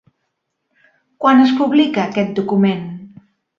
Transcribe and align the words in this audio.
Quan 1.25 1.43
es 1.45 1.53
publica 1.61 2.07
aquest 2.07 2.35
document? 2.43 2.85